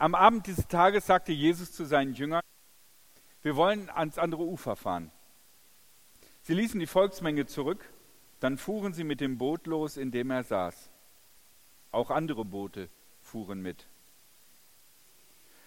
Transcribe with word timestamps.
Am 0.00 0.14
Abend 0.14 0.46
dieses 0.46 0.66
Tages 0.66 1.04
sagte 1.04 1.30
Jesus 1.30 1.72
zu 1.72 1.84
seinen 1.84 2.14
Jüngern, 2.14 2.40
wir 3.42 3.54
wollen 3.54 3.90
ans 3.90 4.16
andere 4.16 4.44
Ufer 4.44 4.74
fahren. 4.74 5.12
Sie 6.40 6.54
ließen 6.54 6.80
die 6.80 6.86
Volksmenge 6.86 7.44
zurück, 7.44 7.84
dann 8.40 8.56
fuhren 8.56 8.94
sie 8.94 9.04
mit 9.04 9.20
dem 9.20 9.36
Boot 9.36 9.66
los, 9.66 9.98
in 9.98 10.10
dem 10.10 10.30
er 10.30 10.42
saß. 10.42 10.88
Auch 11.92 12.10
andere 12.10 12.46
Boote 12.46 12.88
fuhren 13.20 13.60
mit. 13.60 13.88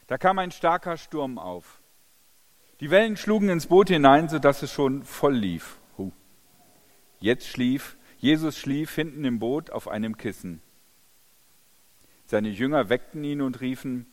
Da 0.07 0.17
kam 0.17 0.39
ein 0.39 0.49
starker 0.49 0.97
Sturm 0.97 1.37
auf. 1.37 1.79
Die 2.79 2.89
Wellen 2.89 3.17
schlugen 3.17 3.49
ins 3.49 3.67
Boot 3.67 3.89
hinein, 3.89 4.29
sodass 4.29 4.63
es 4.63 4.71
schon 4.71 5.03
voll 5.03 5.35
lief. 5.35 5.77
Jetzt 7.19 7.47
schlief, 7.47 7.97
Jesus 8.17 8.57
schlief 8.57 8.95
hinten 8.95 9.25
im 9.25 9.37
Boot 9.37 9.69
auf 9.69 9.87
einem 9.87 10.17
Kissen. 10.17 10.59
Seine 12.25 12.49
Jünger 12.49 12.89
weckten 12.89 13.23
ihn 13.23 13.41
und 13.41 13.61
riefen, 13.61 14.07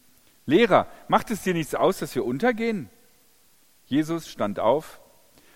Lehrer, 0.50 0.88
macht 1.08 1.30
es 1.30 1.42
dir 1.42 1.54
nichts 1.54 1.74
aus, 1.74 2.00
dass 2.00 2.14
wir 2.14 2.24
untergehen? 2.24 2.90
Jesus 3.86 4.28
stand 4.28 4.58
auf, 4.58 5.00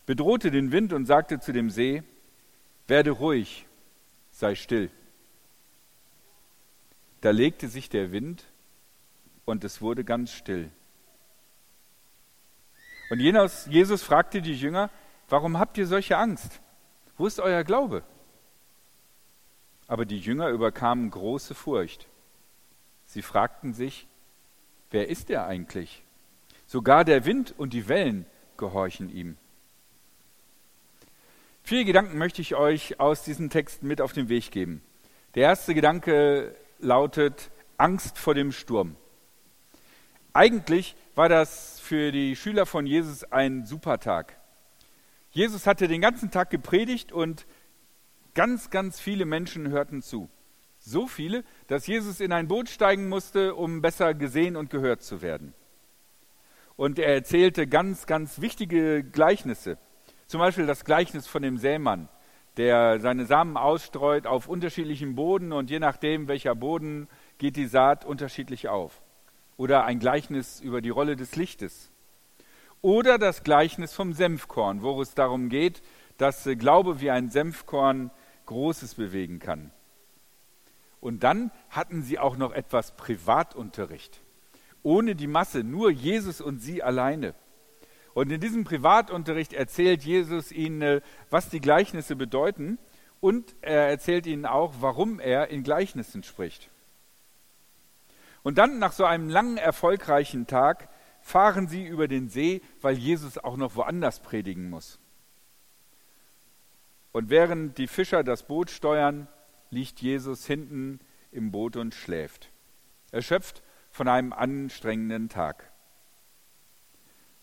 bedrohte 0.07 0.51
den 0.51 0.73
Wind 0.73 0.93
und 0.93 1.07
sagte 1.07 1.41
zu 1.41 1.53
dem 1.53 1.69
See, 1.69 2.03
werde 2.87 3.11
ruhig, 3.11 3.67
sei 4.31 4.55
still. 4.55 4.91
Da 7.21 7.31
legte 7.31 7.69
sich 7.69 7.89
der 7.89 8.13
Wind 8.13 8.45
und 9.45 9.65
es 9.65 9.83
wurde 9.83 10.05
ganz 10.05 10.33
still. 10.33 10.71
Und 13.11 13.21
Jesus 13.21 14.03
fragte 14.03 14.43
die 14.43 14.55
Jünger, 14.55 14.91
warum 15.29 15.59
habt 15.59 15.77
ihr 15.77 15.87
solche 15.87 16.17
Angst? 16.17 16.61
Wo 17.17 17.27
ist 17.27 17.41
euer 17.41 17.65
Glaube? 17.65 18.05
Aber 19.87 20.05
die 20.05 20.19
Jünger 20.19 20.49
überkamen 20.49 21.11
große 21.11 21.55
Furcht. 21.55 22.09
Sie 23.07 23.23
fragten 23.23 23.75
sich, 23.75 24.07
wer 24.95 25.09
ist 25.09 25.29
er 25.29 25.47
eigentlich? 25.47 26.03
Sogar 26.67 27.05
der 27.05 27.27
Wind 27.27 27.53
und 27.59 27.73
die 27.73 27.89
Wellen 27.89 28.27
gehorchen 28.57 29.11
ihm. 29.11 29.37
Vier 31.65 31.85
Gedanken 31.85 32.17
möchte 32.17 32.41
ich 32.41 32.55
euch 32.55 33.01
aus 33.01 33.25
diesem 33.25 33.51
Text 33.51 33.83
mit 33.83 34.01
auf 34.01 34.13
den 34.13 34.29
Weg 34.29 34.51
geben. 34.51 34.83
Der 35.35 35.43
erste 35.43 35.75
Gedanke 35.75 36.55
lautet 36.79 37.51
Angst 37.77 38.19
vor 38.19 38.35
dem 38.35 38.53
Sturm. 38.53 38.97
Eigentlich 40.33 40.95
war 41.15 41.29
das 41.29 41.81
für 41.81 42.13
die 42.13 42.37
Schüler 42.37 42.65
von 42.65 42.87
Jesus 42.87 43.25
ein 43.25 43.67
super 43.67 43.99
Tag. 43.99 44.37
Jesus 45.33 45.67
hatte 45.67 45.89
den 45.89 46.01
ganzen 46.01 46.31
Tag 46.31 46.51
gepredigt 46.51 47.11
und 47.11 47.47
ganz, 48.35 48.71
ganz 48.71 49.01
viele 49.01 49.25
Menschen 49.25 49.69
hörten 49.71 50.03
zu. 50.03 50.29
So 50.87 51.07
viele, 51.07 51.45
dass 51.67 51.87
Jesus 51.87 52.21
in 52.21 52.31
ein 52.31 52.47
Boot 52.47 52.69
steigen 52.69 53.09
musste, 53.09 53.55
um 53.55 53.81
besser 53.81 54.13
gesehen 54.13 54.55
und 54.55 54.69
gehört 54.69 55.01
zu 55.01 55.23
werden. 55.23 55.55
Und 56.77 56.99
er 56.99 57.15
erzählte 57.15 57.67
ganz, 57.67 58.05
ganz 58.05 58.43
wichtige 58.43 59.03
Gleichnisse. 59.03 59.79
Zum 60.27 60.41
Beispiel 60.41 60.67
das 60.67 60.85
Gleichnis 60.85 61.27
von 61.27 61.41
dem 61.41 61.57
Sämann, 61.57 62.11
der 62.59 63.01
seine 63.01 63.25
Samen 63.25 63.57
ausstreut 63.57 64.27
auf 64.27 64.47
unterschiedlichem 64.47 65.15
Boden 65.15 65.53
und 65.53 65.71
je 65.71 65.79
nachdem, 65.79 66.29
welcher 66.29 66.55
Boden, 66.55 67.09
geht 67.39 67.57
die 67.57 67.67
Saat 67.67 68.05
unterschiedlich 68.05 68.69
auf. 68.69 69.01
Oder 69.57 69.87
ein 69.87 69.99
Gleichnis 69.99 70.61
über 70.61 70.83
die 70.83 70.91
Rolle 70.91 71.17
des 71.17 71.35
Lichtes. 71.35 71.93
Oder 72.83 73.17
das 73.17 73.43
Gleichnis 73.43 73.95
vom 73.95 74.13
Senfkorn, 74.13 74.83
wo 74.83 75.01
es 75.01 75.15
darum 75.15 75.49
geht, 75.49 75.81
dass 76.19 76.47
Glaube 76.59 77.01
wie 77.01 77.11
ein 77.11 77.31
Senfkorn 77.31 78.11
Großes 78.45 78.97
bewegen 78.97 79.39
kann. 79.39 79.71
Und 81.05 81.23
dann 81.23 81.51
hatten 81.69 82.03
sie 82.03 82.19
auch 82.19 82.39
noch 82.39 82.53
etwas 82.55 82.97
Privatunterricht. 82.97 84.23
Ohne 84.83 85.15
die 85.15 85.27
Masse, 85.27 85.63
nur 85.63 85.91
Jesus 85.91 86.41
und 86.41 86.61
sie 86.61 86.83
alleine. 86.83 87.35
Und 88.15 88.33
in 88.33 88.41
diesem 88.41 88.65
Privatunterricht 88.65 89.53
erzählt 89.53 90.03
Jesus 90.03 90.51
ihnen, 90.51 91.03
was 91.29 91.51
die 91.51 91.61
Gleichnisse 91.61 92.17
bedeuten. 92.17 92.79
Und 93.21 93.55
er 93.61 93.87
erzählt 93.87 94.27
ihnen 94.27 94.47
auch, 94.47 94.77
warum 94.81 95.21
er 95.21 95.49
in 95.49 95.63
Gleichnissen 95.63 96.23
spricht. 96.23 96.71
Und 98.43 98.57
dann, 98.57 98.79
nach 98.79 98.93
so 98.93 99.05
einem 99.05 99.29
langen, 99.29 99.59
erfolgreichen 99.59 100.47
Tag, 100.47 100.89
fahren 101.21 101.69
sie 101.69 101.85
über 101.85 102.09
den 102.09 102.31
See, 102.31 102.63
weil 102.81 102.97
Jesus 102.97 103.37
auch 103.37 103.59
noch 103.59 103.77
woanders 103.77 104.21
predigen 104.21 104.71
muss. 104.71 104.99
Und 107.13 107.29
während 107.29 107.77
die 107.77 107.89
Fischer 107.89 108.25
das 108.25 108.45
Boot 108.45 108.71
steuern, 108.71 109.29
liegt 109.75 110.01
Jesus 110.01 110.47
hinten 110.47 111.01
im 111.31 111.51
Boot 111.51 111.77
und 111.77 111.95
schläft, 111.95 112.51
erschöpft 113.11 113.63
von 113.91 114.09
einem 114.09 114.33
anstrengenden 114.33 115.29
Tag. 115.29 115.71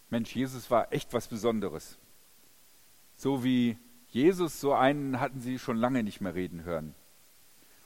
Mensch, 0.10 0.36
Jesus 0.36 0.72
war 0.72 0.92
echt 0.92 1.14
was 1.14 1.28
Besonderes. 1.28 1.98
So 3.16 3.44
wie 3.44 3.78
Jesus, 4.10 4.60
so 4.60 4.74
einen 4.74 5.20
hatten 5.20 5.40
sie 5.40 5.60
schon 5.60 5.78
lange 5.78 6.04
nicht 6.04 6.20
mehr 6.20 6.36
reden 6.36 6.64
hören. 6.64 6.96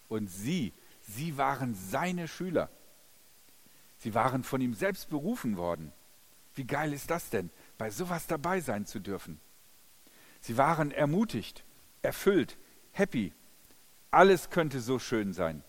Und 0.07 0.27
sie, 0.27 0.73
sie 1.01 1.37
waren 1.37 1.75
seine 1.75 2.27
Schüler. 2.27 2.69
Sie 3.97 4.13
waren 4.15 4.43
von 4.43 4.61
ihm 4.61 4.73
selbst 4.73 5.09
berufen 5.09 5.57
worden. 5.57 5.91
Wie 6.55 6.65
geil 6.65 6.93
ist 6.93 7.11
das 7.11 7.29
denn, 7.29 7.49
bei 7.77 7.89
sowas 7.89 8.27
dabei 8.27 8.59
sein 8.61 8.85
zu 8.85 8.99
dürfen? 8.99 9.39
Sie 10.39 10.57
waren 10.57 10.91
ermutigt, 10.91 11.63
erfüllt, 12.01 12.57
happy, 12.91 13.33
alles 14.15 14.49
könnte 14.49 14.79
so 14.79 14.99
schön 14.99 15.33
sein. 15.33 15.63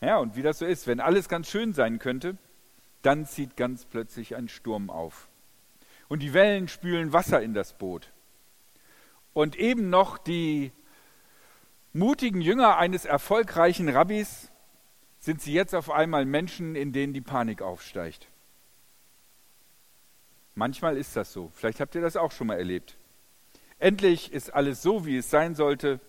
Ja, 0.00 0.18
und 0.18 0.36
wie 0.36 0.42
das 0.42 0.58
so 0.58 0.66
ist, 0.66 0.86
wenn 0.86 1.00
alles 1.00 1.28
ganz 1.28 1.48
schön 1.48 1.74
sein 1.74 1.98
könnte, 1.98 2.36
dann 3.02 3.26
zieht 3.26 3.56
ganz 3.56 3.84
plötzlich 3.84 4.36
ein 4.36 4.48
Sturm 4.48 4.90
auf. 4.90 5.28
Und 6.08 6.20
die 6.20 6.34
Wellen 6.34 6.68
spülen 6.68 7.12
Wasser 7.12 7.40
in 7.40 7.54
das 7.54 7.72
Boot. 7.74 8.12
Und 9.32 9.56
eben 9.56 9.90
noch 9.90 10.18
die 10.18 10.72
mutigen 11.92 12.40
Jünger 12.40 12.76
eines 12.78 13.04
erfolgreichen 13.04 13.88
Rabbis 13.88 14.50
sind 15.18 15.40
sie 15.40 15.52
jetzt 15.52 15.74
auf 15.74 15.90
einmal 15.90 16.24
Menschen, 16.24 16.74
in 16.74 16.92
denen 16.92 17.12
die 17.12 17.20
Panik 17.20 17.62
aufsteigt. 17.62 18.28
Manchmal 20.54 20.96
ist 20.96 21.16
das 21.16 21.32
so. 21.32 21.50
Vielleicht 21.54 21.80
habt 21.80 21.94
ihr 21.94 22.02
das 22.02 22.16
auch 22.16 22.32
schon 22.32 22.48
mal 22.48 22.58
erlebt. 22.58 22.96
Endlich 23.78 24.32
ist 24.32 24.52
alles 24.52 24.82
so, 24.82 25.06
wie 25.06 25.16
es 25.16 25.30
sein 25.30 25.54
sollte. 25.54 26.00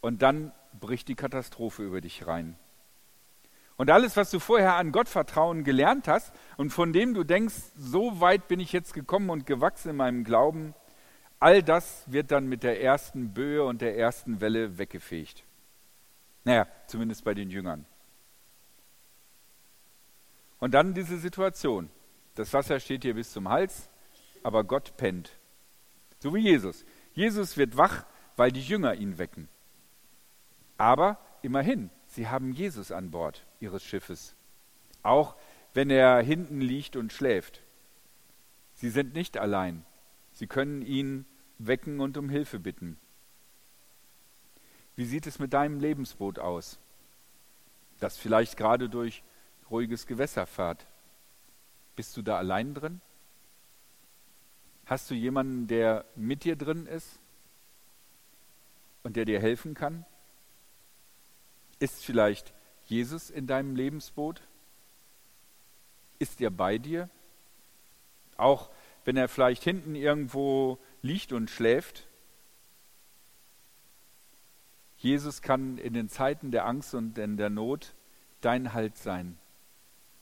Und 0.00 0.22
dann 0.22 0.52
bricht 0.78 1.08
die 1.08 1.14
Katastrophe 1.14 1.82
über 1.82 2.00
dich 2.00 2.26
rein. 2.26 2.56
Und 3.76 3.90
alles, 3.90 4.16
was 4.16 4.30
du 4.30 4.40
vorher 4.40 4.74
an 4.74 4.92
Gottvertrauen 4.92 5.64
gelernt 5.64 6.06
hast 6.06 6.34
und 6.58 6.70
von 6.70 6.92
dem 6.92 7.14
du 7.14 7.24
denkst, 7.24 7.54
so 7.76 8.20
weit 8.20 8.46
bin 8.46 8.60
ich 8.60 8.72
jetzt 8.72 8.92
gekommen 8.92 9.30
und 9.30 9.46
gewachsen 9.46 9.90
in 9.90 9.96
meinem 9.96 10.22
Glauben, 10.22 10.74
all 11.38 11.62
das 11.62 12.04
wird 12.06 12.30
dann 12.30 12.46
mit 12.46 12.62
der 12.62 12.82
ersten 12.82 13.32
Böe 13.32 13.64
und 13.64 13.80
der 13.80 13.96
ersten 13.96 14.42
Welle 14.42 14.76
weggefegt. 14.76 15.44
Naja, 16.44 16.66
zumindest 16.86 17.24
bei 17.24 17.32
den 17.32 17.50
Jüngern. 17.50 17.86
Und 20.58 20.74
dann 20.74 20.92
diese 20.92 21.18
Situation. 21.18 21.88
Das 22.34 22.52
Wasser 22.52 22.80
steht 22.80 23.02
hier 23.02 23.14
bis 23.14 23.32
zum 23.32 23.48
Hals, 23.48 23.88
aber 24.42 24.62
Gott 24.62 24.96
pennt. 24.98 25.30
So 26.18 26.34
wie 26.34 26.40
Jesus. 26.40 26.84
Jesus 27.14 27.56
wird 27.56 27.76
wach, 27.76 28.04
weil 28.36 28.52
die 28.52 28.62
Jünger 28.62 28.94
ihn 28.94 29.16
wecken. 29.18 29.48
Aber 30.80 31.18
immerhin, 31.42 31.90
sie 32.06 32.28
haben 32.28 32.52
Jesus 32.52 32.90
an 32.90 33.10
Bord 33.10 33.44
ihres 33.60 33.84
Schiffes, 33.84 34.34
auch 35.02 35.36
wenn 35.74 35.90
er 35.90 36.22
hinten 36.22 36.62
liegt 36.62 36.96
und 36.96 37.12
schläft. 37.12 37.60
Sie 38.76 38.88
sind 38.88 39.12
nicht 39.12 39.36
allein. 39.36 39.84
Sie 40.32 40.46
können 40.46 40.80
ihn 40.80 41.26
wecken 41.58 42.00
und 42.00 42.16
um 42.16 42.30
Hilfe 42.30 42.58
bitten. 42.58 42.98
Wie 44.96 45.04
sieht 45.04 45.26
es 45.26 45.38
mit 45.38 45.52
deinem 45.52 45.80
Lebensboot 45.80 46.38
aus, 46.38 46.78
das 47.98 48.16
vielleicht 48.16 48.56
gerade 48.56 48.88
durch 48.88 49.22
ruhiges 49.70 50.06
Gewässer 50.06 50.46
fährt? 50.46 50.86
Bist 51.94 52.16
du 52.16 52.22
da 52.22 52.38
allein 52.38 52.72
drin? 52.72 53.02
Hast 54.86 55.10
du 55.10 55.14
jemanden, 55.14 55.66
der 55.66 56.06
mit 56.16 56.44
dir 56.44 56.56
drin 56.56 56.86
ist 56.86 57.18
und 59.02 59.16
der 59.16 59.26
dir 59.26 59.42
helfen 59.42 59.74
kann? 59.74 60.06
Ist 61.80 62.04
vielleicht 62.04 62.52
Jesus 62.84 63.30
in 63.30 63.46
deinem 63.46 63.74
Lebensboot? 63.74 64.42
Ist 66.18 66.40
er 66.40 66.50
bei 66.50 66.78
dir? 66.78 67.08
Auch 68.36 68.70
wenn 69.04 69.16
er 69.16 69.28
vielleicht 69.28 69.64
hinten 69.64 69.94
irgendwo 69.94 70.78
liegt 71.02 71.32
und 71.32 71.50
schläft? 71.50 72.06
Jesus 74.98 75.40
kann 75.40 75.78
in 75.78 75.94
den 75.94 76.10
Zeiten 76.10 76.50
der 76.50 76.66
Angst 76.66 76.94
und 76.94 77.16
in 77.16 77.38
der 77.38 77.48
Not 77.48 77.94
dein 78.42 78.74
Halt 78.74 78.98
sein 78.98 79.38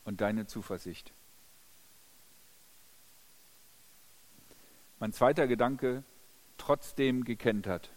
und 0.04 0.20
deine 0.20 0.46
Zuversicht. 0.46 1.12
Mein 5.00 5.12
zweiter 5.12 5.48
Gedanke, 5.48 6.04
trotzdem 6.56 7.24
gekentert. 7.24 7.90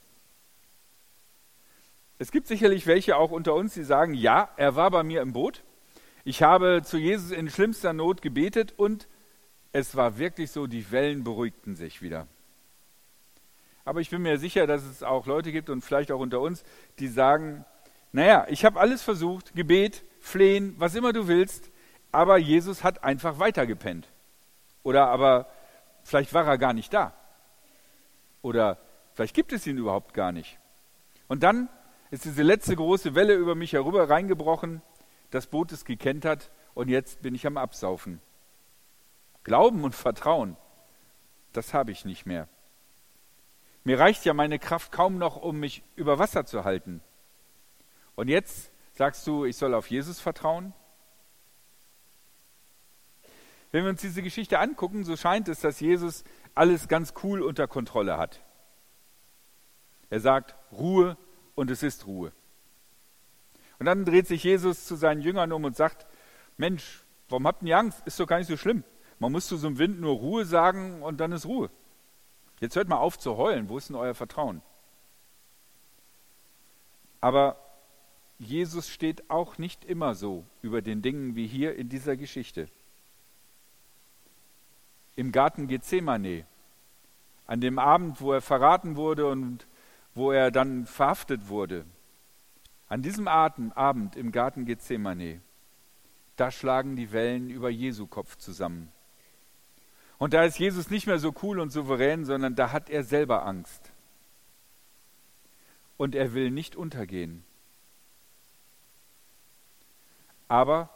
Es 2.22 2.30
gibt 2.30 2.46
sicherlich 2.46 2.86
welche 2.86 3.18
auch 3.18 3.32
unter 3.32 3.56
uns, 3.56 3.74
die 3.74 3.82
sagen, 3.82 4.14
ja, 4.14 4.52
er 4.56 4.76
war 4.76 4.92
bei 4.92 5.02
mir 5.02 5.24
im 5.24 5.34
Boot, 5.34 5.64
Ich 6.24 6.44
habe 6.44 6.84
zu 6.84 7.00
Jesus 7.00 7.32
in 7.32 7.50
schlimmster 7.50 7.94
Not 7.94 8.22
gebetet 8.22 8.76
und 8.78 9.08
es 9.72 9.96
war 9.96 10.20
wirklich 10.20 10.52
so, 10.52 10.68
die 10.68 10.92
Wellen 10.92 11.24
beruhigten 11.24 11.76
sich 11.76 12.04
wieder. 12.04 12.28
Aber 13.86 14.02
ich 14.02 14.12
bin 14.12 14.22
mir 14.22 14.38
sicher, 14.38 14.68
dass 14.68 14.84
es 14.84 15.02
auch 15.02 15.26
Leute 15.26 15.52
gibt 15.52 15.72
und 15.72 15.82
vielleicht 15.82 16.12
auch 16.12 16.20
unter 16.20 16.42
uns, 16.42 16.64
die 17.00 17.08
sagen, 17.08 17.66
naja, 18.12 18.46
ich 18.50 18.66
habe 18.66 18.80
alles 18.80 19.02
versucht, 19.02 19.56
Gebet, 19.56 20.04
Flehen, 20.20 20.76
was 20.78 20.94
immer 20.94 21.14
du 21.14 21.28
willst, 21.28 21.72
aber 22.12 22.38
Jesus 22.38 22.84
hat 22.84 23.04
einfach 23.04 23.40
weitergepennt. 23.40 24.08
Oder 24.84 25.08
aber 25.08 25.48
vielleicht 26.04 26.36
war 26.36 26.46
er 26.46 26.60
gar 26.60 26.74
nicht 26.74 26.94
da. 26.94 27.16
Oder 28.44 28.78
vielleicht 29.16 29.34
gibt 29.34 29.54
es 29.54 29.66
ihn 29.66 29.80
überhaupt 29.80 30.14
gar 30.14 30.32
nicht. 30.32 30.60
Und 31.28 31.42
dann 31.42 31.68
ist 32.12 32.26
diese 32.26 32.44
letzte 32.44 32.76
große 32.76 33.16
Welle 33.16 33.34
über 33.34 33.56
mich 33.56 33.74
herüber 33.74 34.10
reingebrochen, 34.10 34.82
das 35.32 35.48
Boot 35.48 35.72
ist 35.72 35.86
gekentert 35.86 36.52
und 36.74 36.90
jetzt 36.90 37.22
bin 37.22 37.34
ich 37.34 37.48
am 37.48 37.58
Absaufen. 37.58 38.22
Glauben 39.44 39.84
und 39.84 39.96
Vertrauen, 39.96 40.58
das 41.54 41.74
habe 41.74 41.92
ich 41.92 42.06
nicht 42.06 42.26
mehr. 42.26 42.48
Mir 43.86 43.98
reicht 43.98 44.26
ja 44.26 44.34
meine 44.34 44.60
Kraft 44.60 44.92
kaum 44.92 45.18
noch, 45.18 45.38
um 45.38 45.60
mich 45.60 45.84
über 45.96 46.20
Wasser 46.20 46.46
zu 46.46 46.66
halten. 46.66 47.02
Und 48.16 48.28
jetzt 48.28 48.72
sagst 48.94 49.26
du, 49.26 49.46
ich 49.46 49.58
soll 49.58 49.74
auf 49.74 49.90
Jesus 49.90 50.20
vertrauen? 50.20 50.74
Wenn 53.72 53.86
wir 53.86 53.90
uns 53.90 54.02
diese 54.02 54.22
Geschichte 54.22 54.60
angucken, 54.60 55.06
so 55.06 55.16
scheint 55.16 55.48
es, 55.48 55.62
dass 55.62 55.80
Jesus 55.80 56.26
alles 56.54 56.90
ganz 56.90 57.14
cool 57.24 57.42
unter 57.42 57.68
Kontrolle 57.68 58.18
hat. 58.18 58.42
Er 60.10 60.20
sagt 60.20 60.56
Ruhe 60.74 61.18
und 61.56 61.72
es 61.72 61.84
ist 61.84 62.08
Ruhe. 62.08 62.32
Und 63.80 63.86
dann 63.86 64.06
dreht 64.06 64.28
sich 64.28 64.44
Jesus 64.44 64.86
zu 64.86 64.96
seinen 64.96 65.22
Jüngern 65.22 65.52
um 65.52 65.64
und 65.64 65.76
sagt, 65.76 66.06
Mensch, 66.58 67.04
warum 67.30 67.48
habt 67.48 67.64
ihr 67.64 67.78
Angst? 67.78 68.02
Ist 68.06 68.20
doch 68.20 68.28
gar 68.28 68.38
nicht 68.38 68.48
so 68.48 68.58
schlimm. 68.58 68.84
Man 69.20 69.32
muss 69.32 69.48
zu 69.48 69.58
so 69.58 69.68
einem 69.68 69.78
Wind 69.78 70.00
nur 70.00 70.16
Ruhe 70.16 70.46
sagen 70.46 71.02
und 71.02 71.20
dann 71.20 71.32
ist 71.32 71.46
Ruhe. 71.46 71.70
Jetzt 72.60 72.76
hört 72.76 72.88
mal 72.88 72.98
auf 72.98 73.18
zu 73.18 73.38
heulen. 73.38 73.70
Wo 73.70 73.78
ist 73.78 73.90
denn 73.90 73.96
euer 73.96 74.14
Vertrauen? 74.14 74.62
Aber 77.22 77.58
Jesus 78.40 78.90
steht 78.90 79.30
auch 79.30 79.58
nicht 79.58 79.86
immer 79.86 80.16
so 80.16 80.46
über 80.62 80.82
den 80.82 81.02
Dingen 81.02 81.36
wie 81.36 81.48
hier 81.48 81.76
in 81.76 81.90
dieser 81.90 82.18
Geschichte. 82.18 82.68
Im 85.16 85.32
Garten 85.32 85.68
Gethsemane, 85.68 86.46
an 87.46 87.62
dem 87.62 87.78
Abend, 87.78 88.22
wo 88.22 88.34
er 88.34 88.42
verraten 88.42 88.96
wurde 88.96 89.28
und 89.28 89.68
wo 90.14 90.32
er 90.32 90.52
dann 90.52 90.86
verhaftet 90.86 91.48
wurde, 91.48 91.86
an 92.88 93.02
diesem 93.02 93.28
Abend 93.28 94.16
im 94.16 94.32
Garten 94.32 94.66
Gethsemane, 94.66 95.42
da 96.36 96.52
schlagen 96.52 96.96
die 96.96 97.12
Wellen 97.12 97.50
über 97.50 97.70
Jesu 97.70 98.08
Kopf 98.08 98.36
zusammen. 98.36 98.92
Und 100.18 100.34
da 100.34 100.44
ist 100.44 100.60
Jesus 100.60 100.90
nicht 100.90 101.08
mehr 101.08 101.18
so 101.18 101.34
cool 101.42 101.60
und 101.60 101.72
souverän, 101.72 102.26
sondern 102.26 102.56
da 102.56 102.72
hat 102.72 102.90
er 102.90 103.04
selber 103.04 103.46
Angst. 103.46 103.92
Und 105.98 106.16
er 106.16 106.34
will 106.34 106.52
nicht 106.52 106.76
untergehen. 106.76 107.44
Aber 110.48 110.90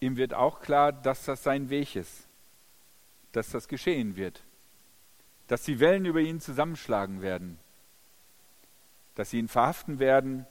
ihm 0.00 0.16
wird 0.16 0.34
auch 0.34 0.60
klar, 0.60 0.92
dass 0.92 1.24
das 1.24 1.42
sein 1.42 1.70
Weg 1.70 1.94
ist, 1.94 2.26
dass 3.32 3.50
das 3.50 3.68
geschehen 3.68 4.16
wird, 4.16 4.42
dass 5.46 5.62
die 5.62 5.78
Wellen 5.78 6.06
über 6.06 6.20
ihn 6.20 6.40
zusammenschlagen 6.40 7.22
werden, 7.22 7.58
dass 9.16 9.30
sie 9.30 9.38
ihn 9.38 9.48
verhaften 9.48 9.98
werden, 9.98 10.46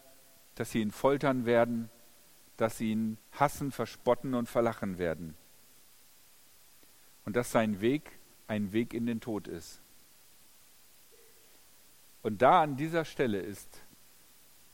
dass 0.56 0.72
sie 0.72 0.82
ihn 0.82 0.92
foltern 0.92 1.46
werden, 1.46 1.90
dass 2.58 2.78
sie 2.78 2.92
ihn 2.92 3.18
hassen, 3.32 3.72
verspotten 3.72 4.34
und 4.34 4.50
verlachen 4.50 4.98
werden 4.98 5.36
und 7.26 7.36
dass 7.36 7.52
sein 7.52 7.82
Weg 7.82 8.12
ein 8.48 8.74
Weg 8.74 8.94
in 8.94 9.06
den 9.06 9.22
Tod 9.22 9.48
ist. 9.48 9.82
Und 12.22 12.42
da 12.42 12.62
an 12.62 12.76
dieser 12.76 13.06
Stelle 13.06 13.40
ist 13.40 13.82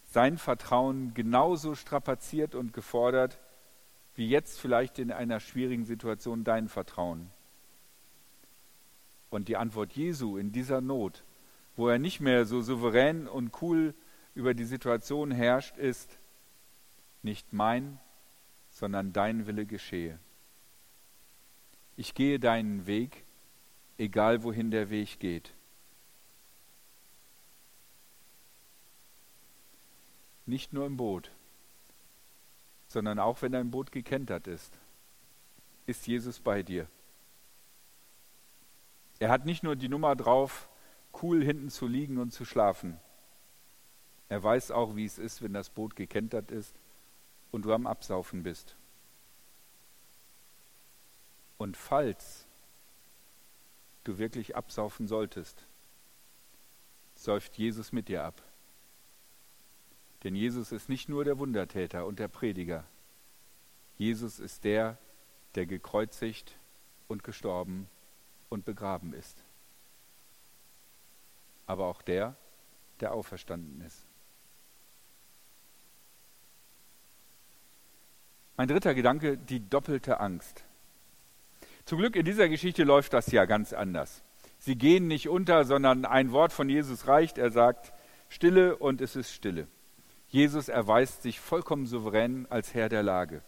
sein 0.06 0.38
Vertrauen 0.38 1.14
genauso 1.14 1.76
strapaziert 1.76 2.56
und 2.56 2.74
gefordert, 2.74 3.40
wie 4.16 4.30
jetzt 4.30 4.60
vielleicht 4.60 5.00
in 5.00 5.12
einer 5.12 5.40
schwierigen 5.40 5.86
Situation 5.86 6.44
dein 6.44 6.68
Vertrauen. 6.68 7.30
Und 9.30 9.48
die 9.48 9.56
Antwort 9.56 9.94
Jesu 9.94 10.38
in 10.38 10.52
dieser 10.52 10.82
Not, 10.82 11.24
wo 11.82 11.90
er 11.90 11.98
nicht 11.98 12.20
mehr 12.22 12.46
so 12.46 12.62
souverän 12.62 13.28
und 13.28 13.60
cool 13.64 13.96
über 14.36 14.54
die 14.54 14.66
Situation 14.66 15.32
herrscht, 15.32 15.80
ist, 15.80 16.20
nicht 17.24 17.54
mein, 17.54 18.00
sondern 18.70 19.14
dein 19.14 19.48
Wille 19.48 19.66
geschehe. 19.66 20.20
Ich 21.98 22.14
gehe 22.14 22.40
deinen 22.40 22.86
Weg, 22.86 23.26
egal 23.98 24.44
wohin 24.44 24.70
der 24.70 24.92
Weg 24.92 25.20
geht. 25.20 25.56
Nicht 30.46 30.74
nur 30.74 30.86
im 30.86 30.98
Boot, 30.98 31.32
sondern 32.90 33.18
auch 33.18 33.42
wenn 33.42 33.54
dein 33.54 33.72
Boot 33.72 33.92
gekentert 33.92 34.46
ist, 34.46 34.78
ist 35.88 36.06
Jesus 36.06 36.40
bei 36.42 36.62
dir. 36.62 36.86
Er 39.18 39.30
hat 39.30 39.48
nicht 39.48 39.64
nur 39.64 39.76
die 39.76 39.90
Nummer 39.90 40.16
drauf, 40.16 40.68
cool 41.22 41.44
hinten 41.44 41.70
zu 41.70 41.88
liegen 41.88 42.18
und 42.18 42.32
zu 42.32 42.46
schlafen. 42.46 43.00
Er 44.30 44.42
weiß 44.42 44.72
auch, 44.72 44.96
wie 44.96 45.06
es 45.06 45.18
ist, 45.18 45.42
wenn 45.42 45.54
das 45.54 45.70
Boot 45.70 45.96
gekentert 45.96 46.52
ist 46.52 46.74
und 47.52 47.66
du 47.66 47.74
am 47.74 47.86
Absaufen 47.86 48.44
bist. 48.44 48.76
Und 51.58 51.78
falls 51.78 52.46
du 54.04 54.18
wirklich 54.18 54.56
absaufen 54.56 55.08
solltest, 55.08 55.66
säuft 57.16 57.58
Jesus 57.58 57.92
mit 57.92 58.08
dir 58.08 58.24
ab. 58.24 58.42
Denn 60.24 60.36
Jesus 60.36 60.72
ist 60.72 60.90
nicht 60.90 61.10
nur 61.10 61.24
der 61.24 61.38
Wundertäter 61.38 62.06
und 62.06 62.20
der 62.20 62.28
Prediger. 62.28 62.84
Jesus 63.98 64.40
ist 64.40 64.64
der, 64.64 64.98
der 65.56 65.66
gekreuzigt 65.66 66.58
und 67.08 67.24
gestorben 67.24 67.90
und 68.50 68.66
begraben 68.66 69.14
ist. 69.14 69.44
Aber 71.72 71.86
auch 71.86 72.02
der, 72.02 72.36
der 73.00 73.14
auferstanden 73.14 73.80
ist. 73.80 74.06
Mein 78.58 78.68
dritter 78.68 78.94
Gedanke, 78.94 79.38
die 79.38 79.70
doppelte 79.70 80.20
Angst. 80.20 80.66
Zum 81.86 82.00
Glück 82.00 82.18
in 82.18 82.26
dieser 82.26 82.50
Geschichte 82.50 82.84
läuft 82.84 83.14
das 83.14 83.32
ja 83.32 83.46
ganz 83.46 83.72
anders. 83.72 84.22
Sie 84.60 84.76
gehen 84.76 85.08
nicht 85.08 85.30
unter, 85.30 85.64
sondern 85.64 86.04
ein 86.04 86.34
Wort 86.34 86.52
von 86.52 86.68
Jesus 86.68 87.08
reicht. 87.08 87.38
Er 87.38 87.52
sagt, 87.52 87.94
Stille 88.28 88.76
und 88.76 89.00
es 89.00 89.16
ist 89.16 89.32
Stille. 89.32 89.70
Jesus 90.28 90.68
erweist 90.68 91.22
sich 91.22 91.40
vollkommen 91.40 91.86
souverän 91.86 92.48
als 92.50 92.74
Herr 92.74 92.90
der 92.90 93.02
Lage. 93.02 93.44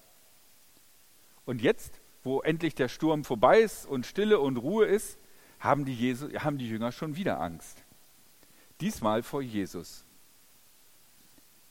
Und 1.43 1.61
jetzt, 1.61 1.99
wo 2.23 2.39
endlich 2.39 2.73
der 2.73 2.87
Sturm 2.87 3.25
vorbei 3.25 3.59
ist 3.59 3.85
und 3.85 4.05
Stille 4.05 4.39
und 4.39 4.55
Ruhe 4.55 4.85
ist, 4.85 5.19
haben 5.59 5.83
die, 5.83 5.93
Jesus, 5.93 6.33
haben 6.35 6.57
die 6.57 6.69
Jünger 6.69 6.93
schon 6.93 7.17
wieder 7.17 7.41
Angst. 7.41 7.83
Diesmal 8.83 9.23
vor 9.23 9.41
Jesus, 9.41 10.03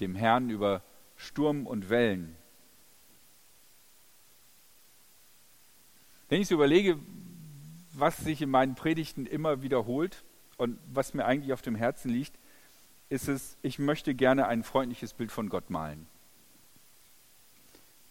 dem 0.00 0.14
Herrn 0.14 0.48
über 0.48 0.82
Sturm 1.16 1.66
und 1.66 1.90
Wellen, 1.90 2.36
Wenn 6.32 6.40
ich 6.40 6.48
so 6.48 6.54
überlege, 6.54 6.98
was 7.92 8.16
sich 8.16 8.40
in 8.40 8.48
meinen 8.48 8.74
Predigten 8.74 9.26
immer 9.26 9.60
wiederholt 9.60 10.24
und 10.56 10.78
was 10.90 11.12
mir 11.12 11.26
eigentlich 11.26 11.52
auf 11.52 11.60
dem 11.60 11.74
Herzen 11.74 12.08
liegt, 12.08 12.32
ist 13.10 13.28
es, 13.28 13.58
ich 13.60 13.78
möchte 13.78 14.14
gerne 14.14 14.46
ein 14.46 14.62
freundliches 14.62 15.12
Bild 15.12 15.30
von 15.30 15.50
Gott 15.50 15.68
malen. 15.68 16.06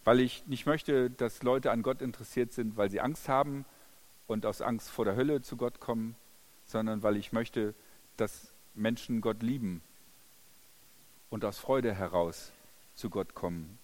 Weil 0.03 0.19
ich 0.19 0.45
nicht 0.45 0.67
möchte, 0.67 1.09
dass 1.09 1.41
Leute 1.41 1.71
an 1.71 1.81
Gott 1.81 2.03
interessiert 2.03 2.53
sind, 2.53 2.77
weil 2.77 2.91
sie 2.91 3.01
Angst 3.01 3.27
haben 3.27 3.65
und 4.27 4.45
aus 4.45 4.61
Angst 4.61 4.91
vor 4.91 5.05
der 5.05 5.15
Hölle 5.15 5.41
zu 5.41 5.57
Gott 5.57 5.79
kommen, 5.79 6.15
sondern 6.67 7.01
weil 7.01 7.17
ich 7.17 7.31
möchte, 7.31 7.73
dass 8.17 8.53
Menschen 8.73 9.21
Gott 9.21 9.41
lieben 9.41 9.81
und 11.29 11.45
aus 11.45 11.57
Freude 11.57 11.93
heraus 11.93 12.51
zu 12.95 13.09
Gott 13.09 13.33
kommen. 13.33 13.77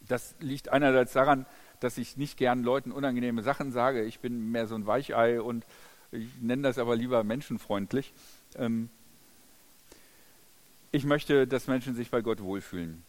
Das 0.00 0.34
liegt 0.40 0.68
einerseits 0.70 1.12
daran, 1.12 1.46
dass 1.80 1.98
ich 1.98 2.16
nicht 2.16 2.36
gern 2.36 2.62
Leuten 2.62 2.92
unangenehme 2.92 3.42
Sachen 3.42 3.72
sage. 3.72 4.04
Ich 4.04 4.20
bin 4.20 4.50
mehr 4.50 4.66
so 4.66 4.74
ein 4.74 4.86
Weichei 4.86 5.40
und 5.40 5.64
ich 6.12 6.28
nenne 6.40 6.62
das 6.62 6.78
aber 6.78 6.96
lieber 6.96 7.24
menschenfreundlich. 7.24 8.12
Ähm 8.56 8.90
ich 10.92 11.04
möchte, 11.04 11.46
dass 11.46 11.68
Menschen 11.68 11.94
sich 11.94 12.10
bei 12.10 12.20
Gott 12.20 12.42
wohlfühlen. 12.42 13.04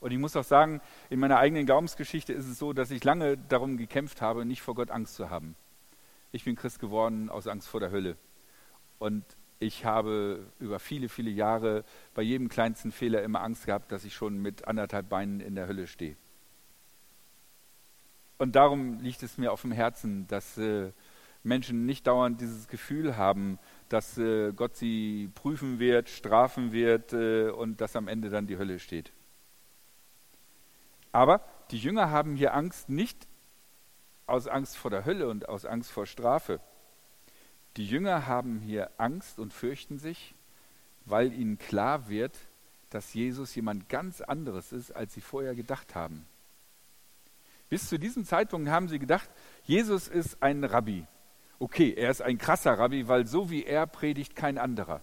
Und 0.00 0.10
ich 0.10 0.18
muss 0.18 0.34
auch 0.34 0.44
sagen, 0.44 0.80
in 1.10 1.20
meiner 1.20 1.38
eigenen 1.38 1.64
Glaubensgeschichte 1.64 2.32
ist 2.32 2.48
es 2.48 2.58
so, 2.58 2.72
dass 2.72 2.90
ich 2.90 3.04
lange 3.04 3.38
darum 3.38 3.76
gekämpft 3.76 4.20
habe, 4.20 4.44
nicht 4.44 4.60
vor 4.60 4.74
Gott 4.74 4.90
Angst 4.90 5.14
zu 5.14 5.30
haben. 5.30 5.54
Ich 6.32 6.44
bin 6.44 6.56
Christ 6.56 6.80
geworden 6.80 7.30
aus 7.30 7.46
Angst 7.46 7.68
vor 7.68 7.78
der 7.78 7.92
Hölle. 7.92 8.16
Und 8.98 9.24
ich 9.62 9.84
habe 9.84 10.44
über 10.58 10.78
viele, 10.78 11.08
viele 11.08 11.30
Jahre 11.30 11.84
bei 12.14 12.22
jedem 12.22 12.48
kleinsten 12.48 12.92
Fehler 12.92 13.22
immer 13.22 13.42
Angst 13.42 13.66
gehabt, 13.66 13.92
dass 13.92 14.04
ich 14.04 14.14
schon 14.14 14.38
mit 14.38 14.66
anderthalb 14.66 15.08
Beinen 15.08 15.40
in 15.40 15.54
der 15.54 15.68
Hölle 15.68 15.86
stehe. 15.86 16.16
Und 18.38 18.56
darum 18.56 18.98
liegt 19.00 19.22
es 19.22 19.38
mir 19.38 19.52
auf 19.52 19.62
dem 19.62 19.72
Herzen, 19.72 20.26
dass 20.26 20.58
äh, 20.58 20.90
Menschen 21.44 21.86
nicht 21.86 22.06
dauernd 22.06 22.40
dieses 22.40 22.66
Gefühl 22.66 23.16
haben, 23.16 23.58
dass 23.88 24.18
äh, 24.18 24.52
Gott 24.52 24.76
sie 24.76 25.30
prüfen 25.34 25.78
wird, 25.78 26.08
strafen 26.08 26.72
wird 26.72 27.12
äh, 27.12 27.50
und 27.50 27.80
dass 27.80 27.94
am 27.94 28.08
Ende 28.08 28.30
dann 28.30 28.46
die 28.46 28.58
Hölle 28.58 28.80
steht. 28.80 29.12
Aber 31.12 31.40
die 31.70 31.78
Jünger 31.78 32.10
haben 32.10 32.36
hier 32.36 32.54
Angst 32.54 32.88
nicht 32.88 33.28
aus 34.26 34.48
Angst 34.48 34.76
vor 34.76 34.90
der 34.90 35.04
Hölle 35.04 35.28
und 35.28 35.48
aus 35.48 35.66
Angst 35.66 35.92
vor 35.92 36.06
Strafe. 36.06 36.60
Die 37.76 37.86
Jünger 37.86 38.26
haben 38.26 38.60
hier 38.60 38.90
Angst 38.98 39.38
und 39.38 39.54
fürchten 39.54 39.98
sich, 39.98 40.34
weil 41.06 41.32
ihnen 41.32 41.58
klar 41.58 42.08
wird, 42.08 42.36
dass 42.90 43.14
Jesus 43.14 43.54
jemand 43.54 43.88
ganz 43.88 44.20
anderes 44.20 44.72
ist, 44.72 44.90
als 44.90 45.14
sie 45.14 45.22
vorher 45.22 45.54
gedacht 45.54 45.94
haben. 45.94 46.26
Bis 47.70 47.88
zu 47.88 47.98
diesem 47.98 48.26
Zeitpunkt 48.26 48.68
haben 48.68 48.88
sie 48.88 48.98
gedacht, 48.98 49.30
Jesus 49.64 50.06
ist 50.06 50.42
ein 50.42 50.62
Rabbi. 50.64 51.06
Okay, 51.58 51.94
er 51.96 52.10
ist 52.10 52.20
ein 52.20 52.36
krasser 52.36 52.78
Rabbi, 52.78 53.08
weil 53.08 53.26
so 53.26 53.48
wie 53.48 53.64
er 53.64 53.86
predigt 53.86 54.36
kein 54.36 54.58
anderer. 54.58 55.00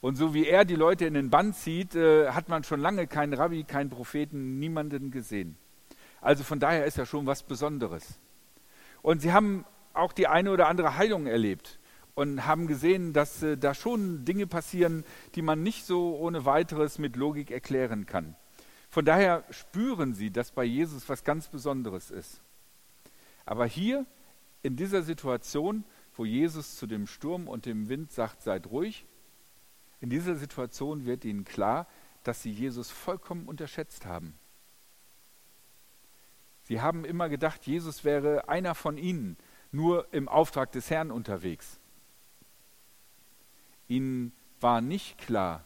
Und 0.00 0.16
so 0.16 0.34
wie 0.34 0.48
er 0.48 0.64
die 0.64 0.74
Leute 0.74 1.04
in 1.04 1.14
den 1.14 1.30
Bann 1.30 1.52
zieht, 1.52 1.94
äh, 1.94 2.30
hat 2.30 2.48
man 2.48 2.64
schon 2.64 2.80
lange 2.80 3.06
keinen 3.06 3.34
Rabbi, 3.34 3.62
keinen 3.62 3.90
Propheten, 3.90 4.58
niemanden 4.58 5.12
gesehen. 5.12 5.56
Also 6.20 6.42
von 6.42 6.58
daher 6.58 6.86
ist 6.86 6.98
er 6.98 7.06
schon 7.06 7.26
was 7.26 7.44
Besonderes. 7.44 8.18
Und 9.02 9.22
sie 9.22 9.32
haben 9.32 9.64
auch 9.92 10.12
die 10.12 10.26
eine 10.26 10.50
oder 10.50 10.66
andere 10.66 10.96
Heilung 10.96 11.26
erlebt 11.26 11.79
und 12.14 12.46
haben 12.46 12.66
gesehen, 12.66 13.12
dass 13.12 13.42
äh, 13.42 13.56
da 13.56 13.74
schon 13.74 14.24
Dinge 14.24 14.46
passieren, 14.46 15.04
die 15.34 15.42
man 15.42 15.62
nicht 15.62 15.86
so 15.86 16.16
ohne 16.16 16.44
weiteres 16.44 16.98
mit 16.98 17.16
Logik 17.16 17.50
erklären 17.50 18.06
kann. 18.06 18.36
Von 18.88 19.04
daher 19.04 19.44
spüren 19.50 20.14
sie, 20.14 20.30
dass 20.30 20.50
bei 20.50 20.64
Jesus 20.64 21.08
was 21.08 21.24
ganz 21.24 21.48
Besonderes 21.48 22.10
ist. 22.10 22.40
Aber 23.46 23.66
hier 23.66 24.06
in 24.62 24.76
dieser 24.76 25.02
Situation, 25.02 25.84
wo 26.14 26.24
Jesus 26.24 26.76
zu 26.76 26.86
dem 26.86 27.06
Sturm 27.06 27.48
und 27.48 27.66
dem 27.66 27.88
Wind 27.88 28.12
sagt, 28.12 28.42
seid 28.42 28.66
ruhig, 28.66 29.06
in 30.00 30.10
dieser 30.10 30.36
Situation 30.36 31.04
wird 31.04 31.24
ihnen 31.24 31.44
klar, 31.44 31.86
dass 32.24 32.42
sie 32.42 32.50
Jesus 32.50 32.90
vollkommen 32.90 33.48
unterschätzt 33.48 34.06
haben. 34.06 34.34
Sie 36.64 36.80
haben 36.80 37.04
immer 37.04 37.28
gedacht, 37.28 37.66
Jesus 37.66 38.04
wäre 38.04 38.48
einer 38.48 38.74
von 38.74 38.96
ihnen, 38.96 39.36
nur 39.72 40.12
im 40.12 40.28
Auftrag 40.28 40.72
des 40.72 40.90
Herrn 40.90 41.10
unterwegs. 41.10 41.79
Ihnen 43.90 44.32
war 44.60 44.80
nicht 44.80 45.18
klar, 45.18 45.64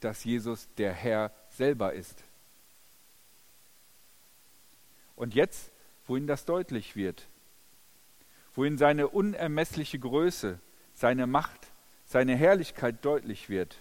dass 0.00 0.22
Jesus 0.22 0.68
der 0.76 0.92
Herr 0.92 1.32
selber 1.48 1.94
ist. 1.94 2.22
Und 5.16 5.34
jetzt, 5.34 5.72
wo 6.06 6.16
ihnen 6.16 6.26
das 6.26 6.44
deutlich 6.44 6.94
wird, 6.94 7.26
wo 8.54 8.64
ihnen 8.66 8.76
seine 8.76 9.08
unermessliche 9.08 9.98
Größe, 9.98 10.60
seine 10.92 11.26
Macht, 11.26 11.72
seine 12.04 12.36
Herrlichkeit 12.36 13.02
deutlich 13.02 13.48
wird, 13.48 13.78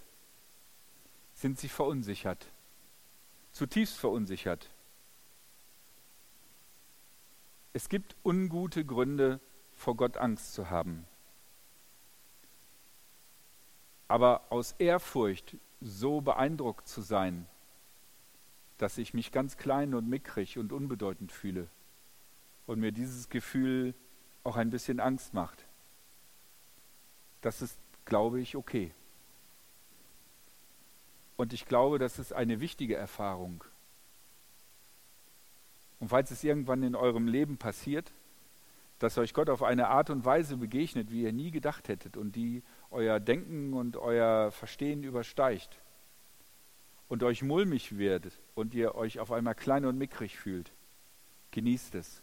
sind 1.33 1.59
sie 1.59 1.69
verunsichert, 1.69 2.47
zutiefst 3.51 3.97
verunsichert. 3.97 4.69
Es 7.73 7.89
gibt 7.89 8.15
ungute 8.23 8.85
Gründe, 8.85 9.41
vor 9.75 9.97
Gott 9.97 10.15
Angst 10.15 10.53
zu 10.53 10.69
haben. 10.69 11.05
Aber 14.07 14.41
aus 14.49 14.73
Ehrfurcht 14.79 15.57
so 15.81 16.21
beeindruckt 16.21 16.87
zu 16.87 17.01
sein, 17.01 17.45
dass 18.77 18.97
ich 18.97 19.13
mich 19.13 19.31
ganz 19.31 19.57
klein 19.57 19.93
und 19.93 20.07
mickrig 20.07 20.57
und 20.57 20.71
unbedeutend 20.71 21.31
fühle 21.31 21.67
und 22.65 22.79
mir 22.79 22.91
dieses 22.91 23.29
Gefühl 23.29 23.93
auch 24.43 24.55
ein 24.55 24.69
bisschen 24.69 24.99
Angst 24.99 25.33
macht, 25.33 25.65
das 27.41 27.61
ist, 27.61 27.77
glaube 28.05 28.39
ich, 28.39 28.55
okay. 28.55 28.91
Und 31.35 31.53
ich 31.53 31.65
glaube, 31.65 31.99
das 31.99 32.19
ist 32.19 32.33
eine 32.33 32.59
wichtige 32.59 32.95
Erfahrung. 32.95 33.63
Und 35.99 36.09
falls 36.09 36.31
es 36.31 36.43
irgendwann 36.43 36.83
in 36.83 36.95
eurem 36.95 37.27
Leben 37.27 37.57
passiert, 37.57 38.11
dass 38.99 39.17
euch 39.17 39.33
Gott 39.33 39.49
auf 39.49 39.63
eine 39.63 39.87
Art 39.89 40.09
und 40.09 40.25
Weise 40.25 40.57
begegnet, 40.57 41.11
wie 41.11 41.23
ihr 41.23 41.33
nie 41.33 41.51
gedacht 41.51 41.87
hättet 41.87 42.17
und 42.17 42.35
die 42.35 42.63
euer 42.89 43.19
Denken 43.19 43.73
und 43.73 43.97
euer 43.97 44.51
Verstehen 44.51 45.03
übersteigt 45.03 45.79
und 47.07 47.23
euch 47.23 47.43
mulmig 47.43 47.97
wird 47.97 48.31
und 48.55 48.73
ihr 48.73 48.95
euch 48.95 49.19
auf 49.19 49.31
einmal 49.31 49.55
klein 49.55 49.85
und 49.85 49.97
mickrig 49.97 50.37
fühlt, 50.37 50.71
genießt 51.51 51.95
es. 51.95 52.21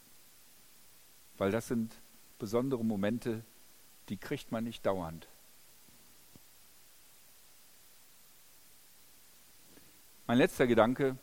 Weil 1.36 1.50
das 1.50 1.68
sind 1.68 1.94
besondere 2.38 2.84
Momente, 2.84 3.44
die 4.08 4.16
kriegt 4.16 4.52
man 4.52 4.64
nicht 4.64 4.84
dauernd. 4.84 5.28
Mein 10.26 10.38
letzter 10.38 10.66
Gedanke, 10.66 11.16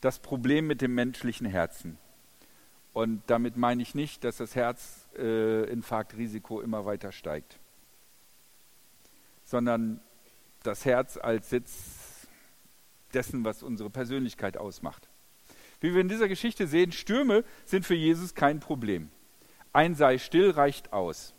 das 0.00 0.18
Problem 0.18 0.66
mit 0.66 0.80
dem 0.80 0.94
menschlichen 0.94 1.46
Herzen. 1.46 1.96
Und 2.92 3.22
damit 3.26 3.56
meine 3.56 3.82
ich 3.82 3.94
nicht, 3.94 4.24
dass 4.24 4.36
das 4.36 4.54
Herzinfarktrisiko 4.54 6.60
äh, 6.60 6.64
immer 6.64 6.84
weiter 6.84 7.12
steigt, 7.12 7.58
sondern 9.44 10.00
das 10.62 10.84
Herz 10.84 11.16
als 11.16 11.50
Sitz 11.50 12.26
dessen, 13.14 13.44
was 13.44 13.62
unsere 13.62 13.90
Persönlichkeit 13.90 14.56
ausmacht. 14.56 15.08
Wie 15.80 15.94
wir 15.94 16.00
in 16.00 16.08
dieser 16.08 16.28
Geschichte 16.28 16.66
sehen, 16.66 16.92
Stürme 16.92 17.44
sind 17.64 17.84
für 17.84 17.94
Jesus 17.94 18.34
kein 18.34 18.60
Problem. 18.60 19.10
Ein 19.72 19.94
sei 19.94 20.18
still 20.18 20.50
reicht 20.50 20.92
aus 20.92 21.34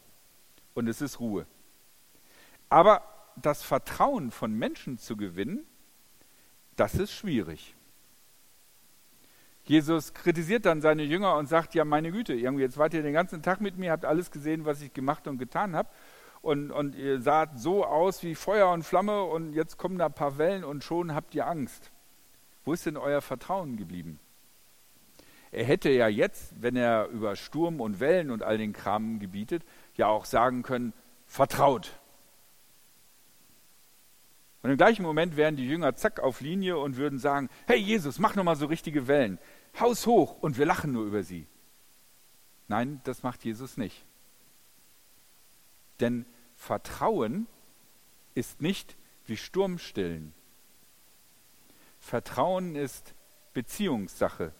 und 0.74 0.88
es 0.88 1.02
ist 1.02 1.20
Ruhe. 1.20 1.46
Aber 2.70 3.04
das 3.36 3.64
Vertrauen 3.64 4.32
von 4.32 4.54
Menschen 4.54 4.98
zu 4.98 5.16
gewinnen, 5.16 5.66
das 6.76 6.96
ist 6.96 7.14
schwierig. 7.14 7.76
Jesus 9.66 10.14
kritisiert 10.14 10.66
dann 10.66 10.82
seine 10.82 11.04
Jünger 11.04 11.36
und 11.36 11.48
sagt, 11.48 11.74
ja 11.74 11.86
meine 11.86 12.12
Güte, 12.12 12.34
jetzt 12.34 12.78
wart 12.78 12.94
ihr 12.94 13.02
den 13.02 13.14
ganzen 13.14 13.42
Tag 13.42 13.62
mit 13.62 13.78
mir, 13.78 13.92
habt 13.92 14.06
alles 14.06 14.30
gesehen, 14.30 14.66
was 14.66 14.82
ich 14.82 14.94
gemacht 14.94 15.28
und 15.28 15.38
getan 15.38 15.76
habe 15.76 15.90
und, 16.44 16.72
und 16.72 16.96
ihr 16.96 17.22
saht 17.22 17.58
so 17.58 17.86
aus 17.86 18.22
wie 18.22 18.36
Feuer 18.36 18.70
und 18.70 18.84
Flamme 18.84 19.24
und 19.24 19.54
jetzt 19.54 19.78
kommen 19.78 19.98
da 19.98 20.08
ein 20.08 20.14
paar 20.14 20.38
Wellen 20.38 20.66
und 20.66 20.84
schon 20.84 21.16
habt 21.16 21.34
ihr 21.34 21.48
Angst. 21.48 21.92
Wo 22.66 22.74
ist 22.74 22.86
denn 22.86 22.98
euer 22.98 23.22
Vertrauen 23.22 23.78
geblieben? 23.78 24.20
Er 25.52 25.64
hätte 25.64 25.90
ja 25.90 26.10
jetzt, 26.10 26.62
wenn 26.62 26.76
er 26.76 27.08
über 27.08 27.38
Sturm 27.38 27.80
und 27.80 28.02
Wellen 28.02 28.30
und 28.30 28.44
all 28.44 28.58
den 28.58 28.74
Kram 28.74 29.20
gebietet, 29.20 29.64
ja 29.96 30.08
auch 30.08 30.26
sagen 30.26 30.64
können, 30.64 30.92
vertraut. 31.28 31.98
Und 34.64 34.70
im 34.72 34.78
gleichen 34.78 35.04
Moment 35.04 35.36
wären 35.36 35.58
die 35.58 35.68
Jünger 35.68 35.96
zack 35.96 36.22
auf 36.22 36.40
Linie 36.40 36.78
und 36.78 36.96
würden 36.96 37.20
sagen, 37.20 37.50
hey 37.68 37.78
Jesus, 37.78 38.18
mach 38.18 38.36
nochmal 38.36 38.56
so 38.56 38.66
richtige 38.66 39.08
Wellen. 39.08 39.38
Haus 39.78 40.08
hoch 40.08 40.42
und 40.42 40.58
wir 40.58 40.66
lachen 40.66 40.94
nur 40.94 41.06
über 41.06 41.22
sie. 41.22 41.48
Nein, 42.70 43.02
das 43.04 43.24
macht 43.24 43.44
Jesus 43.44 43.76
nicht. 43.76 44.06
Denn 46.00 46.26
Vertrauen 46.56 47.46
ist 48.36 48.62
nicht 48.62 48.96
wie 49.26 49.36
Sturmstillen. 49.36 50.34
Vertrauen 52.00 52.76
ist 52.76 53.14
Beziehungssache. 53.54 54.54